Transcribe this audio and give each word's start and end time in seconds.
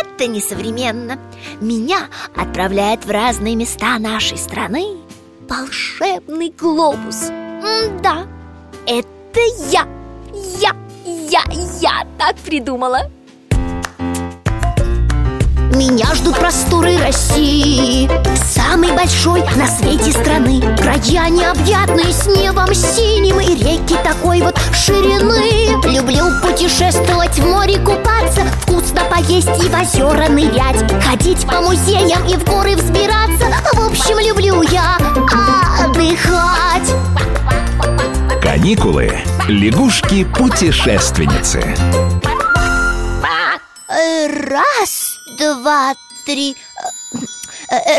это 0.00 0.26
несовременно. 0.26 1.18
Меня 1.60 2.08
отправляет 2.36 3.04
в 3.04 3.10
разные 3.10 3.56
места 3.56 3.98
нашей 3.98 4.38
страны 4.38 4.96
Волшебный 5.48 6.52
глобус. 6.58 7.30
М-да, 7.30 8.26
это 8.86 9.40
я 9.70 9.86
Я, 10.60 10.72
я, 11.04 11.42
я 11.80 12.06
так 12.18 12.36
придумала. 12.36 13.10
Меня 15.74 16.06
ждут 16.14 16.36
просторы 16.36 16.98
России 16.98 18.10
Самой 18.36 18.92
большой 18.92 19.42
на 19.56 19.66
свете 19.66 20.12
страны. 20.12 20.60
Края 20.76 21.30
необъятные 21.30 22.12
с 22.12 22.26
небом 22.26 22.74
синим 22.74 23.40
И 23.40 23.54
реки 23.54 23.96
такой 24.02 24.42
вот 24.42 24.58
ширины. 24.74 25.80
Люблю 25.88 26.26
путешествовать 26.42 27.38
в 27.38 27.46
море 27.46 27.78
купаться 27.78 28.17
Поесть 29.28 29.48
и 29.62 29.68
в 29.68 29.74
озера 29.74 30.28
нырять 30.30 30.90
Ходить 31.04 31.46
по 31.46 31.60
музеям 31.60 32.26
и 32.26 32.34
в 32.36 32.44
горы 32.44 32.74
взбираться. 32.76 33.44
В 33.74 33.86
общем, 33.86 34.18
люблю 34.18 34.62
я 34.62 34.96
отдыхать. 35.84 36.90
Каникулы. 38.40 39.18
Лягушки-путешественницы. 39.46 41.62
Раз, 44.48 45.18
два, 45.38 45.94
три. 46.24 46.56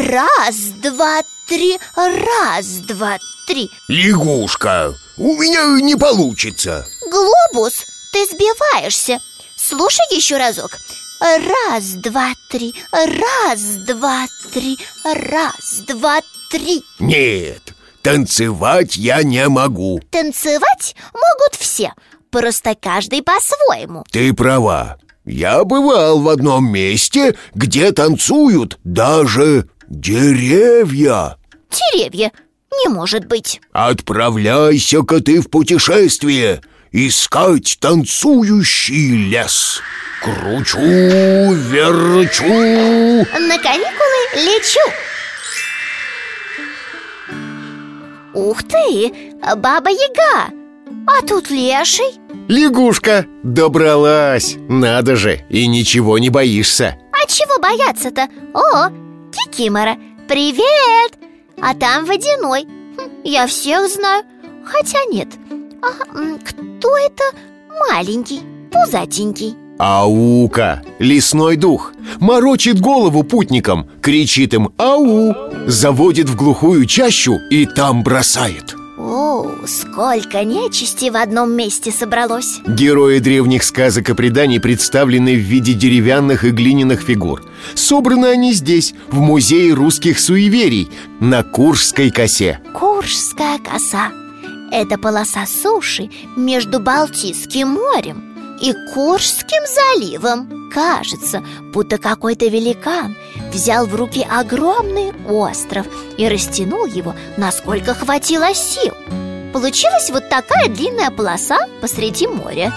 Раз, 0.00 0.56
два, 0.82 1.20
три. 1.46 1.78
Раз, 1.94 2.66
два, 2.88 3.18
три. 3.46 3.70
Лягушка, 3.88 4.94
у 5.18 5.34
меня 5.34 5.78
не 5.82 5.94
получится. 5.94 6.86
Глобус, 7.02 7.84
ты 8.14 8.24
сбиваешься. 8.24 9.20
Слушай 9.56 10.06
еще 10.16 10.38
разок 10.38 10.78
Раз, 11.20 11.94
два, 11.94 12.32
три. 12.48 12.74
Раз, 12.92 13.60
два, 13.86 14.26
три. 14.52 14.78
Раз, 15.04 15.82
два, 15.86 16.20
три. 16.50 16.82
Нет, 17.00 17.74
танцевать 18.02 18.96
я 18.96 19.22
не 19.22 19.48
могу. 19.48 20.00
Танцевать 20.10 20.94
могут 21.12 21.56
все 21.58 21.92
Просто 22.30 22.74
каждый 22.74 23.22
по-своему. 23.22 24.04
Ты 24.10 24.32
права. 24.34 24.98
Я 25.24 25.64
бывал 25.64 26.20
в 26.20 26.28
одном 26.28 26.70
месте, 26.70 27.36
где 27.54 27.92
танцуют 27.92 28.78
даже 28.84 29.68
деревья. 29.88 31.36
Деревья? 31.70 32.32
Не 32.80 32.88
может 32.88 33.26
быть. 33.26 33.60
Отправляйся-ка 33.72 35.20
ты 35.20 35.40
в 35.40 35.50
путешествие 35.50 36.62
Искать 36.92 37.76
танцующий 37.80 39.28
лес 39.28 39.82
Кручу, 40.22 40.78
верчу. 40.78 42.44
На 42.48 43.58
каникулы 43.58 44.20
лечу. 44.34 44.80
Ух 48.34 48.62
ты, 48.64 49.12
Баба-Яга 49.56 50.52
А 51.06 51.22
тут 51.26 51.50
леший. 51.50 52.20
Лягушка, 52.48 53.26
добралась! 53.42 54.56
Надо 54.68 55.16
же, 55.16 55.44
и 55.50 55.66
ничего 55.66 56.18
не 56.18 56.30
боишься. 56.30 56.96
А 57.12 57.26
чего 57.26 57.58
бояться-то? 57.60 58.28
О, 58.54 58.88
Кикимора, 59.32 59.96
привет! 60.28 61.12
А 61.60 61.74
там 61.74 62.06
водяной. 62.06 62.64
Хм, 62.64 63.10
Я 63.24 63.46
всех 63.46 63.88
знаю. 63.90 64.24
Хотя 64.64 64.98
нет. 65.10 65.28
А 65.82 65.88
кто 66.44 66.96
это? 66.96 67.24
Маленький, 67.90 68.40
пузатенький? 68.72 69.56
Аука, 69.78 70.82
лесной 70.98 71.56
дух. 71.56 71.92
Морочит 72.18 72.80
голову 72.80 73.22
путникам, 73.22 73.88
кричит 74.02 74.52
им 74.52 74.70
«Ау!» 74.76 75.34
Заводит 75.66 76.28
в 76.28 76.36
глухую 76.36 76.84
чащу 76.84 77.38
и 77.50 77.64
там 77.64 78.02
бросает. 78.02 78.74
О, 78.98 79.46
сколько 79.68 80.42
нечисти 80.42 81.08
в 81.08 81.16
одном 81.16 81.52
месте 81.52 81.92
собралось. 81.92 82.58
Герои 82.66 83.20
древних 83.20 83.62
сказок 83.62 84.10
и 84.10 84.14
преданий 84.14 84.60
представлены 84.60 85.36
в 85.36 85.38
виде 85.38 85.74
деревянных 85.74 86.42
и 86.42 86.50
глиняных 86.50 87.02
фигур. 87.02 87.44
Собраны 87.74 88.26
они 88.26 88.52
здесь, 88.52 88.94
в 89.12 89.20
Музее 89.20 89.74
русских 89.74 90.18
суеверий, 90.18 90.90
на 91.20 91.44
Куршской 91.44 92.10
косе. 92.10 92.58
Куршская 92.74 93.58
коса 93.58 94.10
Это 94.72 94.98
полоса 94.98 95.46
суши 95.46 96.10
между 96.36 96.80
Балтийским 96.80 97.68
морем 97.68 98.27
и 98.60 98.74
Куршским 98.92 99.62
заливом. 99.66 100.70
Кажется, 100.72 101.42
будто 101.72 101.98
какой-то 101.98 102.46
великан 102.46 103.16
взял 103.52 103.86
в 103.86 103.94
руки 103.94 104.26
огромный 104.28 105.12
остров 105.26 105.86
И 106.18 106.28
растянул 106.28 106.84
его, 106.86 107.14
насколько 107.36 107.94
хватило 107.94 108.54
сил. 108.54 108.94
Получилась 109.52 110.10
вот 110.10 110.28
такая 110.28 110.68
длинная 110.68 111.10
полоса 111.10 111.58
посреди 111.80 112.26
моря. 112.26 112.72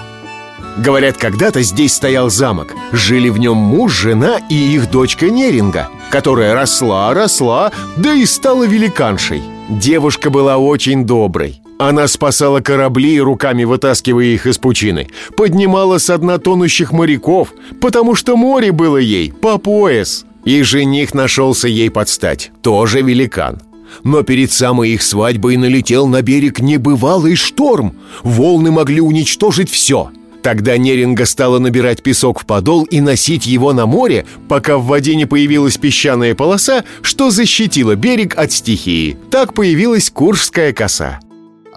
Говорят, 0.78 1.18
когда-то 1.18 1.62
здесь 1.62 1.94
стоял 1.94 2.30
замок. 2.30 2.74
Жили 2.92 3.30
в 3.30 3.38
нем 3.38 3.58
муж, 3.58 3.92
жена 3.92 4.40
и 4.50 4.56
их 4.56 4.90
дочка 4.90 5.30
Неринга 5.30 5.90
Которая 6.10 6.54
росла, 6.54 7.14
росла, 7.14 7.72
да 7.98 8.14
и 8.14 8.26
стала 8.26 8.64
великаншей. 8.66 9.44
Девушка 9.70 10.30
была 10.30 10.58
очень 10.58 11.06
доброй 11.06 11.61
Она 11.82 12.08
спасала 12.08 12.60
корабли, 12.60 13.20
руками 13.20 13.64
вытаскивая 13.64 14.26
их 14.26 14.46
из 14.46 14.60
пучины. 14.60 15.08
Поднимала 15.36 15.98
со 15.98 16.20
дна 16.20 16.38
тонущих 16.38 16.92
моряков 16.92 17.56
Потому 17.82 18.14
что 18.14 18.38
море 18.38 18.72
было 18.72 18.98
ей 18.98 19.32
по 19.34 19.58
пояс. 19.58 20.24
И 20.46 20.62
жених 20.62 21.16
нашелся 21.16 21.68
ей 21.68 21.90
под 21.90 22.08
стать 22.08 22.52
Тоже 22.62 23.02
великан. 23.02 23.64
Но 24.04 24.22
перед 24.22 24.52
самой 24.52 24.92
их 24.92 25.02
свадьбой 25.02 25.58
налетел 25.58 26.06
на 26.06 26.22
берег 26.22 26.60
небывалый 26.60 27.36
шторм. 27.36 27.96
Волны 28.22 28.70
могли 28.70 29.02
уничтожить 29.02 29.72
все 29.72 30.12
Тогда 30.44 30.78
Неринга 30.78 31.26
стала 31.26 31.58
набирать 31.58 32.04
песок 32.04 32.42
в 32.42 32.46
подол 32.46 32.84
и 32.84 33.02
носить 33.02 33.48
его 33.48 33.74
на 33.74 33.88
море, 33.88 34.28
пока 34.48 34.78
в 34.78 34.86
воде 34.86 35.16
не 35.16 35.26
появилась 35.26 35.78
песчаная 35.78 36.36
полоса, 36.36 36.84
что 37.02 37.32
защитила 37.32 37.96
берег 37.96 38.38
от 38.38 38.52
стихии. 38.52 39.18
Так 39.32 39.56
появилась 39.56 40.12
Куршская 40.12 40.74
коса. 40.74 41.20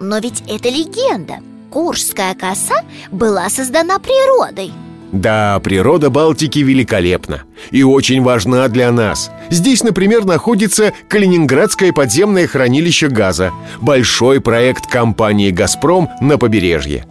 Но 0.04 0.19
ведь 0.19 0.42
это 0.47 0.69
легенда 0.69 1.37
Куршская 1.70 2.34
коса 2.34 2.82
была 3.10 3.48
создана 3.48 3.98
природой 3.98 4.70
Да, 5.12 5.59
природа 5.65 6.10
Балтики 6.10 6.59
великолепна 6.59 7.44
и 7.70 7.82
очень 7.82 8.22
важна 8.22 8.69
для 8.69 8.93
нас. 8.93 9.31
Здесь, 9.48 9.82
например, 9.82 10.26
находится 10.26 10.93
Калининградское 11.09 11.93
подземное 11.93 12.47
хранилище 12.47 13.09
газа, 13.09 13.53
большой 13.81 14.43
проект 14.43 14.87
компании 14.91 15.50
«Газпром» 15.50 16.10
на 16.20 16.37
побережье. 16.37 17.06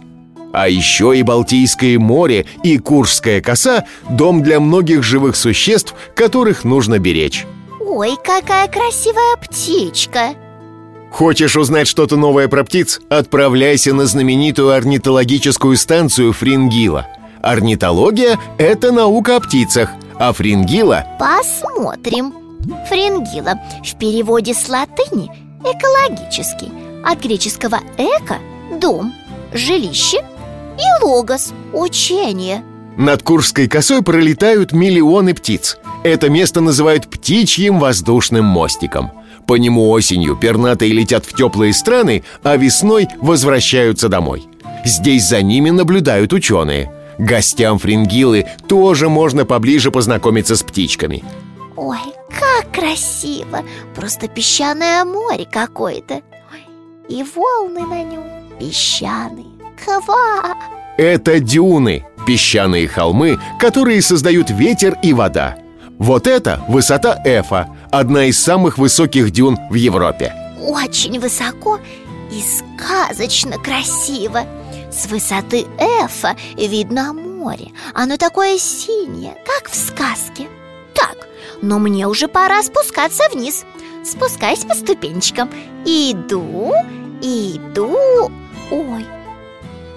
А 0.52 0.68
еще 0.68 1.18
и 1.18 1.22
Балтийское 1.22 1.98
море 1.98 2.46
и 2.62 2.78
Куршская 2.78 3.40
коса– 3.40 3.86
дом 4.08 4.40
для 4.40 4.60
многих 4.60 5.02
живых 5.02 5.34
существ, 5.34 5.96
которых 6.14 6.62
нужно 6.62 7.00
беречь. 7.00 7.44
Ой, 7.80 8.16
какая 8.24 8.68
красивая 8.68 9.36
птичка 9.36 10.36
Хочешь 11.14 11.54
узнать 11.54 11.86
что-то 11.86 12.16
новое 12.16 12.48
про 12.48 12.64
птиц? 12.64 13.00
Отправляйся 13.08 13.94
на 13.94 14.04
знаменитую 14.06 14.72
орнитологическую 14.72 15.76
станцию 15.76 16.32
Фрингила. 16.32 17.06
Орнитология– 17.40 18.36
это 18.58 18.90
наука 18.90 19.36
о 19.36 19.40
птицах, 19.40 19.90
а 20.18 20.32
Фрингила 20.32 21.06
Посмотрим. 21.20 22.34
Фрингила 22.88 23.54
в 23.84 23.96
переводе 23.96 24.54
с 24.54 24.68
латыни 24.68 25.30
экологический. 25.62 26.72
От 27.04 27.22
греческого 27.22 27.78
эко– 27.96 28.38
дом, 28.80 29.14
жилище 29.52 30.18
и 30.18 31.04
логос– 31.04 31.52
учение. 31.72 32.64
Над 32.96 33.22
Куршской 33.22 33.68
косой 33.68 34.02
пролетают 34.02 34.72
миллионы 34.72 35.32
птиц 35.32 35.78
Это 36.04 36.28
место 36.28 36.60
называют 36.60 37.08
птичьим 37.08 37.80
воздушным 37.80 38.44
мостиком. 38.44 39.10
По 39.46 39.54
нему 39.56 39.88
осенью 39.88 40.36
пернатые 40.36 40.92
летят 40.92 41.24
в 41.24 41.34
теплые 41.34 41.72
страны, 41.72 42.24
а 42.42 42.56
весной 42.56 43.08
возвращаются 43.22 44.10
домой. 44.10 44.46
Здесь 44.84 45.26
за 45.26 45.40
ними 45.40 45.70
наблюдают 45.70 46.34
ученые. 46.34 46.92
Гостям 47.16 47.78
Фрингилы 47.78 48.46
тоже 48.68 49.08
можно 49.08 49.46
поближе 49.46 49.90
познакомиться 49.90 50.56
с 50.56 50.62
птичками. 50.62 51.24
Ой, 51.74 51.98
как 52.28 52.70
красиво! 52.70 53.62
Просто 53.94 54.28
песчаное 54.28 55.06
море 55.06 55.46
какое-то. 55.50 56.20
И 57.08 57.24
волны 57.34 57.80
на 57.80 58.02
нем 58.02 58.24
песчаные. 58.60 59.46
Ква! 59.82 60.54
Это 60.98 61.40
дюны, 61.40 62.04
песчаные 62.26 62.88
холмы, 62.88 63.38
которые 63.58 64.02
создают 64.02 64.50
ветер 64.50 64.98
и 65.02 65.14
вода 65.14 65.63
Вот 65.98 66.26
это 66.26 66.64
высота 66.68 67.20
Эфа, 67.24 67.68
одна 67.90 68.24
из 68.24 68.38
самых 68.38 68.78
высоких 68.78 69.30
дюн 69.30 69.58
в 69.70 69.74
Европе. 69.74 70.34
Очень 70.60 71.20
высоко 71.20 71.78
и 72.30 72.42
сказочно 72.42 73.58
красиво. 73.58 74.44
С 74.90 75.06
высоты 75.06 75.66
Эфа 75.78 76.36
видно 76.56 77.12
море. 77.12 77.68
Оно 77.94 78.16
такое 78.16 78.58
синее, 78.58 79.36
как 79.46 79.70
в 79.70 79.74
сказке. 79.74 80.48
Так, 80.94 81.16
но 81.62 81.78
мне 81.78 82.08
уже 82.08 82.26
пора 82.26 82.62
спускаться 82.62 83.24
вниз. 83.32 83.64
Спускаюсь 84.04 84.64
по 84.64 84.74
ступенчикам 84.74 85.50
Иду, 85.84 86.72
иду. 87.20 88.30
Ой, 88.70 89.06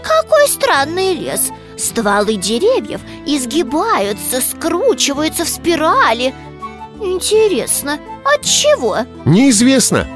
какой 0.04 0.48
странный 0.48 1.14
лес 1.14 1.50
Стволы 1.78 2.36
деревьев 2.36 3.02
изгибаются, 3.26 4.42
скручиваются 4.42 5.46
в 5.46 5.50
спирали. 5.50 6.34
Интересно, 7.00 8.00
от 8.26 8.44
чего? 8.44 9.00
Неизвестно. 9.26 10.08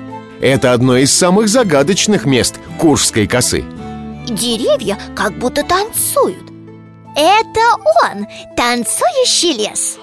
Это 0.42 0.74
одно 0.74 0.98
из 0.98 1.14
самых 1.14 1.48
загадочных 1.48 2.26
мест 2.26 2.56
Куршской 2.80 3.28
косы. 3.28 3.64
Деревья 4.28 4.98
как 5.16 5.38
будто 5.38 5.64
танцуют. 5.64 6.52
Это 7.16 7.62
он, 8.04 8.26
танцующий 8.58 9.54
лес. 9.54 9.98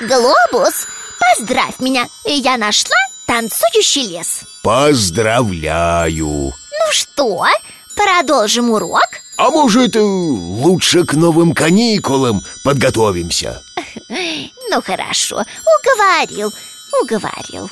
Глобус, 0.00 0.86
поздравь 1.20 1.78
меня. 1.80 2.08
Я 2.24 2.56
нашла 2.56 2.96
танцующий 3.28 4.06
лес 4.06 4.40
Поздравляю 4.62 6.26
Ну 6.26 6.92
что, 6.92 7.44
продолжим 7.94 8.70
урок? 8.70 9.06
А 9.36 9.50
может, 9.50 9.94
э, 9.94 10.00
лучше 10.00 11.04
к 11.04 11.12
новым 11.12 11.52
каникулам 11.52 12.42
подготовимся? 12.64 13.62
Ну 14.70 14.82
хорошо, 14.82 15.44
уговорил, 15.80 16.52
уговорил 17.02 17.70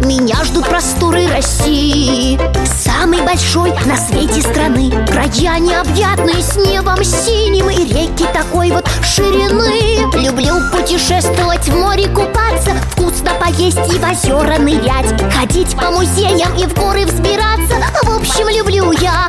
Меня 0.00 0.42
ждут 0.44 0.66
просторы 0.66 1.26
России 1.28 2.38
Самой 2.64 3.20
большой 3.22 3.72
на 3.86 3.96
свете 3.96 4.40
страны. 4.40 4.90
Края 5.06 5.58
необъятные 5.58 6.42
с 6.42 6.56
небом 6.56 7.04
синим 7.04 7.68
И 7.70 7.84
реки 7.84 8.24
такой 8.32 8.70
вот 8.70 8.88
ширины. 9.02 10.10
Люблю 10.18 10.54
путешествовать 10.72 11.68
в 11.68 11.76
море 11.76 12.08
купаться 12.08 12.72
Вкусно 12.92 13.32
поесть 13.40 13.78
и 13.92 13.98
в 13.98 14.04
озера 14.04 14.58
нырять. 14.58 15.12
Ходить 15.34 15.76
по 15.76 15.90
музеям 15.90 16.54
и 16.56 16.64
в 16.66 16.72
горы 16.74 17.04
взбираться. 17.04 17.76
В 18.02 18.16
общем, 18.16 18.48
люблю 18.48 18.92
я 18.92 19.26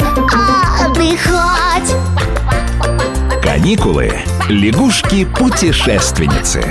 отдыхать. 0.85 1.93
Каникулы. 3.43 4.13
Лягушки-путешественницы. 4.47 6.63